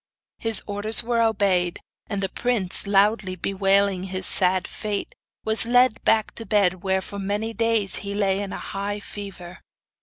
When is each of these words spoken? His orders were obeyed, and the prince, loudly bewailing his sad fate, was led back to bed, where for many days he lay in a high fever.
His 0.39 0.63
orders 0.65 1.03
were 1.03 1.21
obeyed, 1.21 1.79
and 2.07 2.23
the 2.23 2.29
prince, 2.29 2.87
loudly 2.87 3.35
bewailing 3.35 4.05
his 4.05 4.25
sad 4.25 4.67
fate, 4.67 5.13
was 5.45 5.67
led 5.67 6.03
back 6.03 6.33
to 6.41 6.43
bed, 6.47 6.81
where 6.81 7.03
for 7.03 7.19
many 7.19 7.53
days 7.53 7.97
he 7.97 8.15
lay 8.15 8.39
in 8.41 8.51
a 8.51 8.57
high 8.57 8.99
fever. 8.99 9.59